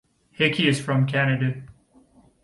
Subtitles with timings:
[0.31, 1.61] Hickey is from Canada.